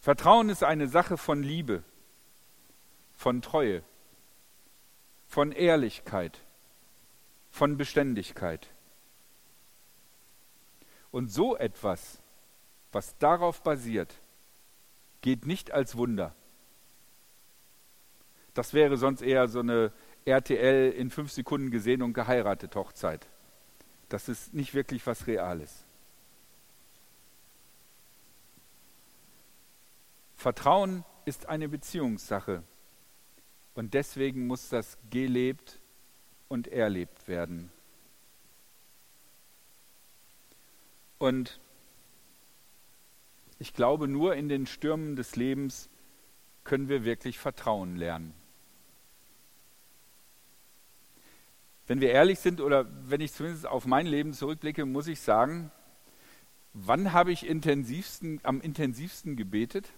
Vertrauen 0.00 0.48
ist 0.48 0.62
eine 0.62 0.86
Sache 0.86 1.16
von 1.16 1.42
Liebe, 1.42 1.82
von 3.16 3.42
Treue, 3.42 3.82
von 5.26 5.50
Ehrlichkeit, 5.50 6.43
von 7.54 7.76
Beständigkeit. 7.76 8.66
Und 11.12 11.30
so 11.30 11.56
etwas, 11.56 12.18
was 12.90 13.16
darauf 13.18 13.62
basiert, 13.62 14.12
geht 15.20 15.46
nicht 15.46 15.70
als 15.70 15.96
Wunder. 15.96 16.34
Das 18.54 18.74
wäre 18.74 18.96
sonst 18.96 19.22
eher 19.22 19.46
so 19.46 19.60
eine 19.60 19.92
RTL 20.24 20.90
in 20.90 21.10
fünf 21.10 21.30
Sekunden 21.30 21.70
gesehen 21.70 22.02
und 22.02 22.12
geheiratet 22.12 22.74
Hochzeit. 22.74 23.24
Das 24.08 24.28
ist 24.28 24.52
nicht 24.52 24.74
wirklich 24.74 25.06
was 25.06 25.28
Reales. 25.28 25.84
Vertrauen 30.34 31.04
ist 31.24 31.46
eine 31.46 31.68
Beziehungssache 31.68 32.64
und 33.74 33.94
deswegen 33.94 34.48
muss 34.48 34.70
das 34.70 34.98
gelebt 35.08 35.78
und 36.54 36.68
erlebt 36.68 37.26
werden. 37.26 37.68
Und 41.18 41.58
ich 43.58 43.74
glaube, 43.74 44.06
nur 44.06 44.36
in 44.36 44.48
den 44.48 44.68
Stürmen 44.68 45.16
des 45.16 45.34
Lebens 45.34 45.88
können 46.62 46.88
wir 46.88 47.04
wirklich 47.04 47.40
Vertrauen 47.40 47.96
lernen. 47.96 48.34
Wenn 51.88 52.00
wir 52.00 52.12
ehrlich 52.12 52.38
sind 52.38 52.60
oder 52.60 52.86
wenn 53.10 53.20
ich 53.20 53.32
zumindest 53.32 53.66
auf 53.66 53.84
mein 53.84 54.06
Leben 54.06 54.32
zurückblicke, 54.32 54.86
muss 54.86 55.08
ich 55.08 55.20
sagen, 55.20 55.72
wann 56.72 57.12
habe 57.12 57.32
ich 57.32 57.44
intensivsten, 57.44 58.38
am 58.44 58.60
intensivsten 58.60 59.34
gebetet? 59.34 59.88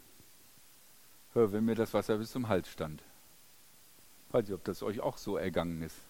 wenn 1.34 1.66
mir 1.66 1.74
das 1.74 1.92
Wasser 1.92 2.16
bis 2.16 2.30
zum 2.30 2.48
Hals 2.48 2.66
stand. 2.72 3.02
Weiß 4.30 4.48
ich, 4.48 4.54
ob 4.54 4.64
das 4.64 4.82
euch 4.82 5.00
auch 5.00 5.18
so 5.18 5.36
ergangen 5.36 5.82
ist. 5.82 6.02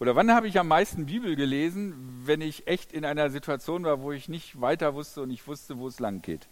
Oder 0.00 0.16
wann 0.16 0.32
habe 0.32 0.48
ich 0.48 0.58
am 0.58 0.66
meisten 0.66 1.04
Bibel 1.04 1.36
gelesen, 1.36 2.22
wenn 2.24 2.40
ich 2.40 2.66
echt 2.66 2.90
in 2.94 3.04
einer 3.04 3.28
Situation 3.28 3.84
war, 3.84 4.00
wo 4.00 4.12
ich 4.12 4.30
nicht 4.30 4.58
weiter 4.58 4.94
wusste 4.94 5.20
und 5.20 5.30
ich 5.30 5.46
wusste, 5.46 5.76
wo 5.76 5.88
es 5.88 6.00
lang 6.00 6.22
geht? 6.22 6.48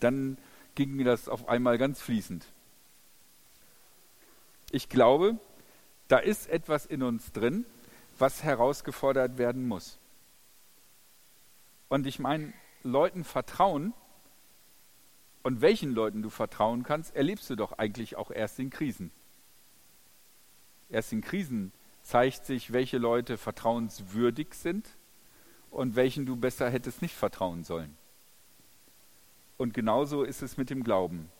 Dann 0.00 0.36
ging 0.74 0.90
mir 0.92 1.06
das 1.06 1.30
auf 1.30 1.48
einmal 1.48 1.78
ganz 1.78 2.02
fließend. 2.02 2.44
Ich 4.70 4.90
glaube, 4.90 5.38
da 6.08 6.18
ist 6.18 6.46
etwas 6.50 6.84
in 6.84 7.02
uns 7.02 7.32
drin, 7.32 7.64
was 8.18 8.42
herausgefordert 8.42 9.38
werden 9.38 9.66
muss. 9.66 9.98
Und 11.88 12.06
ich 12.06 12.18
meine, 12.18 12.52
Leuten 12.82 13.24
vertrauen 13.24 13.94
und 15.42 15.62
welchen 15.62 15.94
Leuten 15.94 16.20
du 16.20 16.28
vertrauen 16.28 16.82
kannst, 16.82 17.16
erlebst 17.16 17.48
du 17.48 17.56
doch 17.56 17.72
eigentlich 17.78 18.16
auch 18.16 18.30
erst 18.30 18.58
in 18.58 18.68
Krisen. 18.68 19.10
Erst 20.90 21.14
in 21.14 21.22
Krisen 21.22 21.72
zeigt 22.04 22.44
sich, 22.44 22.72
welche 22.72 22.98
Leute 22.98 23.36
vertrauenswürdig 23.38 24.54
sind 24.54 24.88
und 25.70 25.96
welchen 25.96 26.26
du 26.26 26.36
besser 26.36 26.70
hättest 26.70 27.02
nicht 27.02 27.14
vertrauen 27.14 27.64
sollen. 27.64 27.96
Und 29.56 29.74
genauso 29.74 30.22
ist 30.22 30.42
es 30.42 30.56
mit 30.56 30.70
dem 30.70 30.84
Glauben. 30.84 31.30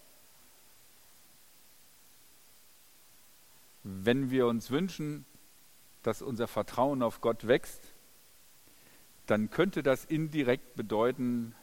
Wenn 3.82 4.30
wir 4.30 4.46
uns 4.46 4.70
wünschen, 4.70 5.26
dass 6.02 6.22
unser 6.22 6.48
Vertrauen 6.48 7.02
auf 7.02 7.20
Gott 7.20 7.46
wächst, 7.46 7.82
dann 9.26 9.50
könnte 9.50 9.82
das 9.82 10.04
indirekt 10.06 10.74
bedeuten, 10.76 11.54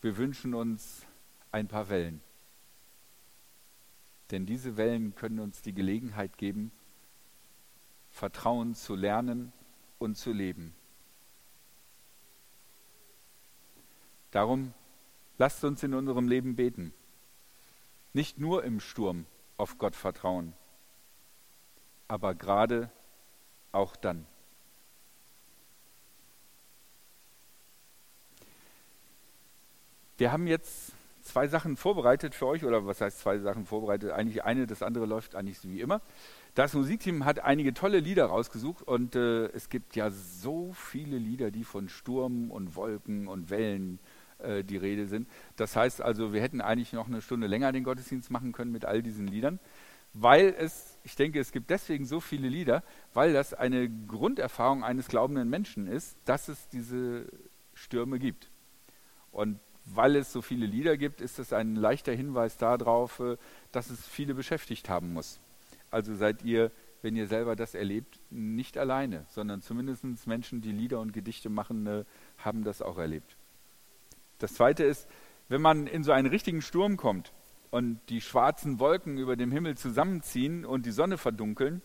wir 0.00 0.16
wünschen 0.16 0.54
uns 0.54 1.04
ein 1.52 1.68
paar 1.68 1.90
Wellen. 1.90 2.22
Denn 4.30 4.46
diese 4.46 4.76
Wellen 4.78 5.14
können 5.14 5.40
uns 5.40 5.60
die 5.60 5.74
Gelegenheit 5.74 6.38
geben, 6.38 6.72
Vertrauen 8.20 8.74
zu 8.74 8.96
lernen 8.96 9.50
und 9.98 10.14
zu 10.14 10.30
leben. 10.30 10.74
Darum 14.30 14.74
lasst 15.38 15.64
uns 15.64 15.82
in 15.82 15.94
unserem 15.94 16.28
Leben 16.28 16.54
beten. 16.54 16.92
Nicht 18.12 18.36
nur 18.38 18.62
im 18.62 18.78
Sturm 18.78 19.24
auf 19.56 19.78
Gott 19.78 19.96
vertrauen, 19.96 20.52
aber 22.08 22.34
gerade 22.34 22.90
auch 23.72 23.96
dann. 23.96 24.26
Wir 30.18 30.30
haben 30.30 30.46
jetzt 30.46 30.92
zwei 31.22 31.48
Sachen 31.48 31.76
vorbereitet 31.76 32.34
für 32.34 32.46
euch, 32.46 32.64
oder 32.64 32.86
was 32.86 33.00
heißt 33.00 33.20
zwei 33.20 33.38
Sachen 33.38 33.66
vorbereitet? 33.66 34.10
Eigentlich 34.10 34.44
eine, 34.44 34.66
das 34.66 34.82
andere 34.82 35.06
läuft 35.06 35.34
eigentlich 35.34 35.58
wie 35.62 35.80
immer. 35.80 36.00
Das 36.54 36.74
Musikteam 36.74 37.24
hat 37.24 37.40
einige 37.40 37.74
tolle 37.74 38.00
Lieder 38.00 38.26
rausgesucht 38.26 38.82
und 38.82 39.14
äh, 39.14 39.46
es 39.46 39.68
gibt 39.68 39.94
ja 39.96 40.10
so 40.10 40.72
viele 40.72 41.16
Lieder, 41.18 41.50
die 41.50 41.64
von 41.64 41.88
Sturm 41.88 42.50
und 42.50 42.74
Wolken 42.74 43.28
und 43.28 43.50
Wellen 43.50 44.00
äh, 44.38 44.64
die 44.64 44.76
Rede 44.76 45.06
sind. 45.06 45.28
Das 45.56 45.76
heißt 45.76 46.02
also, 46.02 46.32
wir 46.32 46.40
hätten 46.40 46.60
eigentlich 46.60 46.92
noch 46.92 47.06
eine 47.06 47.22
Stunde 47.22 47.46
länger 47.46 47.72
den 47.72 47.84
Gottesdienst 47.84 48.30
machen 48.30 48.52
können 48.52 48.72
mit 48.72 48.84
all 48.84 49.02
diesen 49.02 49.26
Liedern, 49.26 49.60
weil 50.12 50.54
es, 50.58 50.98
ich 51.04 51.14
denke, 51.14 51.38
es 51.38 51.52
gibt 51.52 51.70
deswegen 51.70 52.04
so 52.04 52.20
viele 52.20 52.48
Lieder, 52.48 52.82
weil 53.14 53.32
das 53.32 53.54
eine 53.54 53.88
Grunderfahrung 53.88 54.82
eines 54.82 55.06
glaubenden 55.06 55.48
Menschen 55.48 55.86
ist, 55.86 56.16
dass 56.24 56.48
es 56.48 56.68
diese 56.68 57.26
Stürme 57.74 58.18
gibt. 58.18 58.50
Und 59.30 59.60
weil 59.84 60.16
es 60.16 60.32
so 60.32 60.42
viele 60.42 60.66
Lieder 60.66 60.96
gibt, 60.96 61.20
ist 61.20 61.38
es 61.38 61.52
ein 61.52 61.74
leichter 61.74 62.12
Hinweis 62.12 62.56
darauf, 62.56 63.20
äh, 63.20 63.36
dass 63.72 63.90
es 63.90 64.06
viele 64.06 64.34
beschäftigt 64.34 64.88
haben 64.88 65.12
muss. 65.12 65.40
Also 65.90 66.14
seid 66.14 66.42
ihr, 66.42 66.70
wenn 67.02 67.16
ihr 67.16 67.26
selber 67.26 67.56
das 67.56 67.74
erlebt, 67.74 68.20
nicht 68.30 68.78
alleine, 68.78 69.24
sondern 69.28 69.62
zumindest 69.62 70.04
Menschen, 70.26 70.60
die 70.60 70.72
Lieder 70.72 71.00
und 71.00 71.12
Gedichte 71.12 71.48
machen, 71.48 71.86
äh, 71.86 72.04
haben 72.38 72.64
das 72.64 72.82
auch 72.82 72.98
erlebt. 72.98 73.36
Das 74.38 74.54
Zweite 74.54 74.84
ist, 74.84 75.08
wenn 75.48 75.60
man 75.60 75.86
in 75.86 76.04
so 76.04 76.12
einen 76.12 76.28
richtigen 76.28 76.62
Sturm 76.62 76.96
kommt 76.96 77.32
und 77.70 78.00
die 78.08 78.20
schwarzen 78.20 78.78
Wolken 78.78 79.18
über 79.18 79.36
dem 79.36 79.50
Himmel 79.50 79.76
zusammenziehen 79.76 80.64
und 80.64 80.86
die 80.86 80.92
Sonne 80.92 81.18
verdunkeln 81.18 81.82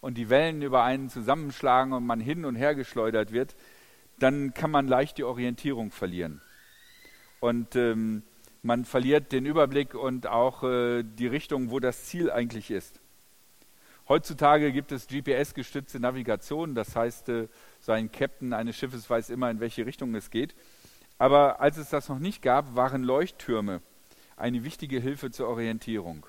und 0.00 0.16
die 0.16 0.30
Wellen 0.30 0.62
über 0.62 0.82
einen 0.82 1.10
zusammenschlagen 1.10 1.92
und 1.92 2.06
man 2.06 2.20
hin 2.20 2.44
und 2.44 2.56
her 2.56 2.74
geschleudert 2.74 3.32
wird, 3.32 3.56
dann 4.18 4.54
kann 4.54 4.70
man 4.70 4.88
leicht 4.88 5.18
die 5.18 5.24
Orientierung 5.24 5.90
verlieren. 5.90 6.40
Und 7.40 7.76
ähm, 7.76 8.22
man 8.62 8.84
verliert 8.84 9.32
den 9.32 9.46
Überblick 9.46 9.94
und 9.94 10.26
auch 10.26 10.62
äh, 10.62 11.02
die 11.02 11.26
Richtung, 11.26 11.70
wo 11.70 11.80
das 11.80 12.06
Ziel 12.06 12.30
eigentlich 12.30 12.70
ist. 12.70 13.00
Heutzutage 14.08 14.72
gibt 14.72 14.92
es 14.92 15.08
GPS-gestützte 15.08 15.98
Navigation, 15.98 16.74
das 16.74 16.94
heißt, 16.94 17.28
äh, 17.28 17.48
sein 17.80 18.10
Captain 18.12 18.52
eines 18.52 18.76
Schiffes 18.76 19.10
weiß 19.10 19.30
immer, 19.30 19.50
in 19.50 19.60
welche 19.60 19.84
Richtung 19.84 20.14
es 20.14 20.30
geht. 20.30 20.54
Aber 21.18 21.60
als 21.60 21.76
es 21.76 21.90
das 21.90 22.08
noch 22.08 22.18
nicht 22.18 22.42
gab, 22.42 22.76
waren 22.76 23.02
Leuchttürme 23.02 23.82
eine 24.36 24.64
wichtige 24.64 25.00
Hilfe 25.00 25.30
zur 25.30 25.48
Orientierung. 25.48 26.26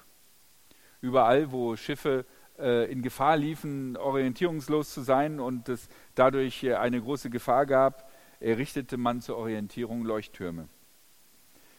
Überall, 1.01 1.51
wo 1.51 1.75
Schiffe 1.75 2.25
äh, 2.57 2.91
in 2.91 3.01
Gefahr 3.01 3.37
liefen, 3.37 3.97
orientierungslos 3.97 4.93
zu 4.93 5.01
sein 5.01 5.39
und 5.39 5.69
es 5.69 5.89
dadurch 6.15 6.63
äh, 6.63 6.75
eine 6.75 7.01
große 7.01 7.29
Gefahr 7.29 7.65
gab, 7.65 8.09
errichtete 8.39 8.97
man 8.97 9.21
zur 9.21 9.37
Orientierung 9.37 10.03
Leuchttürme. 10.03 10.67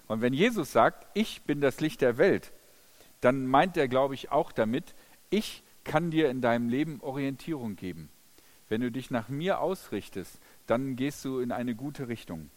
Und 0.09 0.23
wenn 0.23 0.33
Jesus 0.33 0.73
sagt, 0.73 1.07
ich 1.14 1.42
bin 1.42 1.61
das 1.61 1.81
Licht 1.81 2.01
der 2.01 2.18
Welt, 2.18 2.53
dann 3.21 3.47
meint 3.47 3.77
er, 3.77 3.88
glaube 3.88 4.14
ich, 4.14 4.33
auch 4.33 4.53
damit, 4.53 4.94
ich 5.31 5.62
kann 5.85 6.11
dir 6.11 6.31
in 6.31 6.40
deinem 6.40 6.68
Leben 6.68 7.01
Orientierung 7.01 7.77
geben. 7.77 8.09
Wenn 8.68 8.81
du 8.81 8.90
dich 8.90 9.11
nach 9.11 9.29
mir 9.29 9.61
ausrichtest, 9.61 10.38
dann 10.66 10.97
gehst 10.97 11.25
du 11.25 11.40
in 11.40 11.53
eine 11.53 11.75
gute 11.75 12.09
Richtung. 12.09 12.51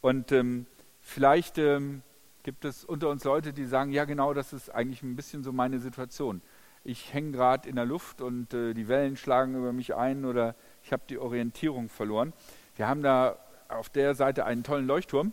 Und 0.00 0.32
ähm, 0.32 0.66
vielleicht 1.00 1.58
ähm, 1.58 2.02
gibt 2.42 2.64
es 2.64 2.84
unter 2.84 3.08
uns 3.08 3.24
Leute, 3.24 3.52
die 3.52 3.66
sagen, 3.66 3.92
ja 3.92 4.04
genau, 4.04 4.34
das 4.34 4.52
ist 4.52 4.70
eigentlich 4.70 5.02
ein 5.02 5.16
bisschen 5.16 5.42
so 5.44 5.52
meine 5.52 5.78
Situation. 5.78 6.42
Ich 6.84 7.14
hänge 7.14 7.32
gerade 7.32 7.68
in 7.68 7.76
der 7.76 7.84
Luft 7.84 8.20
und 8.20 8.52
äh, 8.52 8.74
die 8.74 8.88
Wellen 8.88 9.16
schlagen 9.16 9.54
über 9.54 9.72
mich 9.72 9.94
ein 9.94 10.24
oder 10.24 10.54
ich 10.82 10.92
habe 10.92 11.04
die 11.08 11.18
Orientierung 11.18 11.88
verloren. 11.88 12.32
Wir 12.76 12.88
haben 12.88 13.02
da 13.02 13.38
auf 13.68 13.88
der 13.88 14.14
Seite 14.14 14.44
einen 14.44 14.64
tollen 14.64 14.86
Leuchtturm 14.86 15.32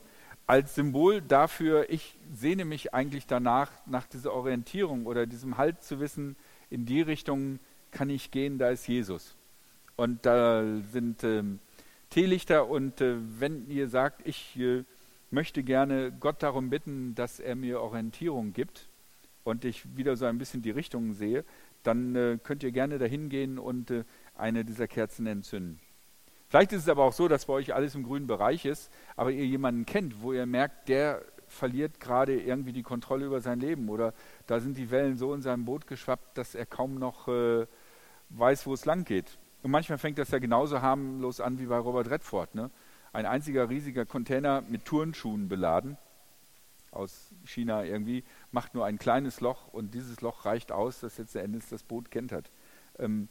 als 0.49 0.73
Symbol 0.73 1.21
dafür, 1.21 1.91
ich 1.91 2.17
sehne 2.33 2.65
mich 2.65 2.91
eigentlich 2.91 3.27
danach, 3.27 3.71
nach 3.85 4.07
dieser 4.07 4.33
Orientierung 4.33 5.05
oder 5.05 5.27
diesem 5.27 5.59
Halt 5.59 5.83
zu 5.83 5.99
wissen, 5.99 6.35
in 6.71 6.87
die 6.87 7.01
Richtung 7.01 7.59
kann 7.91 8.09
ich 8.09 8.31
gehen, 8.31 8.57
da 8.57 8.71
ist 8.71 8.87
Jesus. 8.87 9.35
Und 9.95 10.25
da 10.25 10.63
sind 10.91 11.23
ähm, 11.23 11.59
Teelichter 12.09 12.67
und 12.67 12.99
äh, 12.99 13.17
wenn 13.39 13.69
ihr 13.69 13.89
sagt, 13.89 14.27
ich 14.27 14.57
äh, 14.57 14.85
möchte 15.29 15.61
gerne 15.61 16.11
Gott 16.19 16.41
darum 16.41 16.71
bitten, 16.71 17.13
dass 17.13 17.39
er 17.39 17.55
mir 17.55 17.79
Orientierung 17.81 18.51
gibt 18.51 18.89
und 19.43 19.65
ich 19.65 19.95
wieder 19.95 20.15
so 20.15 20.25
ein 20.25 20.39
bisschen 20.39 20.63
die 20.63 20.71
Richtung 20.71 21.13
sehe, 21.13 21.45
dann 21.83 22.15
äh, 22.15 22.39
könnt 22.41 22.63
ihr 22.63 22.71
gerne 22.71 22.97
dahin 22.97 23.29
gehen 23.29 23.59
und 23.59 23.91
äh, 23.91 24.03
eine 24.33 24.65
dieser 24.65 24.87
Kerzen 24.87 25.27
entzünden. 25.27 25.79
Vielleicht 26.49 26.73
ist 26.73 26.83
es 26.83 26.89
aber 26.89 27.03
auch 27.03 27.13
so, 27.13 27.27
dass 27.27 27.45
bei 27.45 27.53
euch 27.53 27.73
alles 27.73 27.93
im 27.93 28.03
grünen 28.03 28.25
Bereich 28.25 28.65
ist, 28.65 28.91
aber 29.15 29.31
ihr 29.31 29.45
jemanden 29.45 29.85
kennt, 29.85 30.21
wo 30.21 30.33
ihr 30.33 30.47
merkt, 30.47 30.89
der 30.89 31.21
verliert 31.47 31.99
gerade 31.99 32.39
irgendwie 32.39 32.73
die 32.73 32.83
Kontrolle 32.83 33.25
über 33.25 33.39
sein 33.39 33.59
Leben 33.59 33.89
oder 33.89 34.13
da 34.47 34.59
sind 34.59 34.77
die 34.77 34.89
Wellen 34.91 35.17
so 35.17 35.33
in 35.33 35.41
seinem 35.41 35.65
Boot 35.65 35.87
geschwappt, 35.87 36.37
dass 36.37 36.55
er 36.55 36.65
kaum 36.65 36.95
noch 36.95 37.27
äh, 37.27 37.67
weiß, 38.29 38.65
wo 38.65 38.73
es 38.73 38.85
lang 38.85 39.05
geht. 39.05 39.37
Und 39.61 39.71
manchmal 39.71 39.97
fängt 39.97 40.17
das 40.17 40.31
ja 40.31 40.39
genauso 40.39 40.81
harmlos 40.81 41.39
an 41.39 41.59
wie 41.59 41.65
bei 41.65 41.77
Robert 41.77 42.09
Redford. 42.09 42.55
Ne? 42.55 42.71
Ein 43.13 43.25
einziger 43.25 43.69
riesiger 43.69 44.05
Container 44.05 44.61
mit 44.61 44.85
Turnschuhen 44.85 45.49
beladen 45.49 45.97
aus 46.91 47.31
China 47.45 47.83
irgendwie, 47.83 48.23
macht 48.51 48.73
nur 48.73 48.85
ein 48.85 48.97
kleines 48.97 49.41
Loch 49.41 49.67
und 49.71 49.93
dieses 49.93 50.21
Loch 50.21 50.45
reicht 50.45 50.71
aus, 50.71 51.01
dass 51.01 51.19
letzten 51.19 51.39
Endes 51.39 51.69
das 51.69 51.83
Boot 51.83 52.09
kentert. 52.09 52.49
Ähm, 52.97 53.29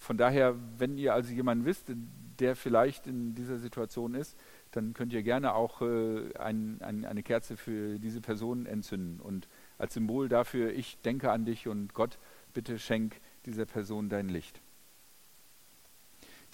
von 0.00 0.16
daher, 0.16 0.56
wenn 0.78 0.96
ihr 0.96 1.12
also 1.12 1.30
jemanden 1.32 1.66
wisst, 1.66 1.92
der 2.40 2.56
vielleicht 2.56 3.06
in 3.06 3.34
dieser 3.34 3.58
Situation 3.58 4.14
ist, 4.14 4.36
dann 4.70 4.94
könnt 4.94 5.12
ihr 5.12 5.22
gerne 5.22 5.54
auch 5.54 5.82
äh, 5.82 6.34
ein, 6.38 6.80
ein, 6.80 7.04
eine 7.04 7.22
Kerze 7.22 7.58
für 7.58 7.98
diese 7.98 8.22
Person 8.22 8.64
entzünden. 8.64 9.20
Und 9.20 9.46
als 9.76 9.92
Symbol 9.94 10.30
dafür, 10.30 10.72
ich 10.72 10.98
denke 11.02 11.30
an 11.30 11.44
dich 11.44 11.68
und 11.68 11.92
Gott, 11.92 12.18
bitte 12.54 12.78
schenk 12.78 13.20
dieser 13.44 13.66
Person 13.66 14.08
dein 14.08 14.30
Licht. 14.30 14.62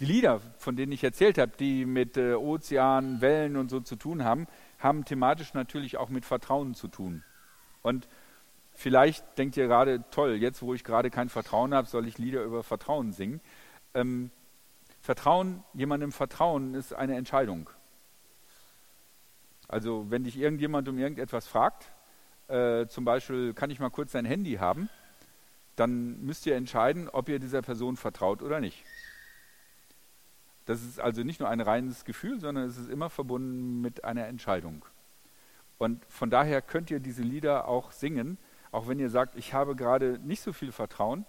Die 0.01 0.07
Lieder, 0.07 0.41
von 0.59 0.75
denen 0.75 0.91
ich 0.91 1.05
erzählt 1.05 1.39
habe, 1.39 1.53
die 1.57 1.87
mit 1.87 2.17
äh, 2.17 2.35
Ozeanen, 2.35 3.21
Wellen 3.21 3.57
und 3.57 3.71
so 3.71 3.79
zu 3.79 3.95
tun 3.95 4.25
haben, 4.25 4.49
haben 4.81 5.05
thematisch 5.05 5.55
natürlich 5.55 5.99
auch 5.99 6.09
mit 6.09 6.25
Vertrauen 6.25 6.75
zu 6.75 6.89
tun. 6.89 7.23
Und 7.83 8.09
vielleicht 8.77 9.39
denkt 9.39 9.57
ihr 9.57 9.67
gerade, 9.67 10.05
toll, 10.11 10.37
jetzt 10.37 10.63
wo 10.63 10.75
ich 10.75 10.85
gerade 10.85 11.11
kein 11.11 11.29
Vertrauen 11.29 11.75
habe, 11.75 11.89
soll 11.89 12.07
ich 12.07 12.19
Lieder 12.19 12.43
über 12.45 12.63
Vertrauen 12.63 13.13
singen. 13.13 13.41
Ähm, 13.95 14.31
Vertrauen, 15.01 15.65
jemandem 15.73 16.13
vertrauen, 16.13 16.75
ist 16.75 16.93
eine 16.93 17.17
Entscheidung. 17.17 17.71
Also 19.69 20.11
wenn 20.11 20.25
dich 20.25 20.37
irgendjemand 20.37 20.89
um 20.89 20.99
irgendetwas 20.99 21.47
fragt, 21.47 21.91
äh, 22.49 22.87
zum 22.87 23.05
Beispiel, 23.05 23.55
kann 23.55 23.71
ich 23.71 23.81
mal 23.81 23.91
kurz 23.91 24.13
dein 24.13 24.25
Handy 24.25 24.55
haben, 24.55 24.89
dann 25.75 26.21
müsst 26.23 26.47
ihr 26.47 26.57
entscheiden, 26.57 27.09
ob 27.09 27.29
ihr 27.29 27.39
dieser 27.39 27.63
Person 27.63 27.97
vertraut 27.97 28.43
oder 28.43 28.61
nicht. 28.61 28.85
Das 30.67 30.83
ist 30.83 31.01
also 31.01 31.23
nicht 31.23 31.41
nur 31.41 31.49
ein 31.49 31.61
reines 31.61 32.05
Gefühl, 32.05 32.41
sondern 32.41 32.65
es 32.65 32.77
ist 32.77 32.91
immer 32.91 33.11
verbunden 33.11 33.81
mit 33.81 34.05
einer 34.05 34.27
Entscheidung. 34.27 34.85
Und 35.79 36.05
von 36.07 36.31
daher 36.31 36.63
könnt 36.63 36.91
ihr 36.91 37.01
diese 37.01 37.23
Lieder 37.23 37.69
auch 37.69 37.93
singen, 37.93 38.39
auch 38.73 38.89
wenn 38.89 38.99
ihr 38.99 39.11
sagt, 39.11 39.37
ich 39.37 39.55
habe 39.55 39.77
gerade 39.77 40.19
nicht 40.19 40.43
so 40.43 40.53
viel 40.53 40.73
Vertrauen, 40.73 41.25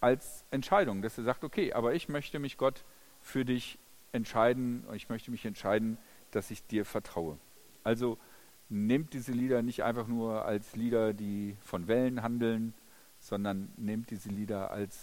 als 0.00 0.44
Entscheidung, 0.50 1.02
dass 1.02 1.18
ihr 1.18 1.24
sagt, 1.24 1.44
okay, 1.44 1.72
aber 1.72 1.94
ich 1.94 2.08
möchte 2.08 2.38
mich 2.38 2.56
Gott 2.56 2.84
für 3.20 3.44
dich 3.44 3.78
entscheiden, 4.12 4.84
ich 4.94 5.08
möchte 5.08 5.30
mich 5.30 5.44
entscheiden, 5.44 5.98
dass 6.30 6.50
ich 6.50 6.64
dir 6.66 6.84
vertraue. 6.84 7.38
Also 7.84 8.18
nehmt 8.68 9.12
diese 9.12 9.32
Lieder 9.32 9.62
nicht 9.62 9.82
einfach 9.82 10.06
nur 10.06 10.44
als 10.44 10.76
Lieder, 10.76 11.14
die 11.14 11.56
von 11.64 11.88
Wellen 11.88 12.22
handeln, 12.22 12.74
sondern 13.18 13.72
nehmt 13.76 14.10
diese 14.10 14.28
Lieder 14.28 14.70
als, 14.70 14.98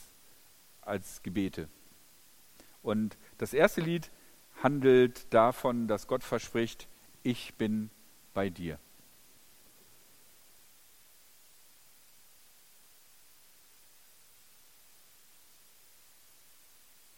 als 0.82 1.22
Gebete. 1.24 1.68
Und 2.82 3.18
das 3.38 3.54
erste 3.54 3.82
Lied 3.82 4.12
handelt 4.64 5.34
davon, 5.34 5.88
dass 5.88 6.08
Gott 6.08 6.24
verspricht, 6.24 6.88
ich 7.24 7.56
bin 7.56 7.90
bei 8.34 8.50
dir. 8.50 8.80